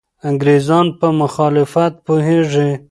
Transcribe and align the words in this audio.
انګریزان 0.29 0.85
په 0.99 1.07
مخالفت 1.21 1.93
پوهېږي. 2.05 2.69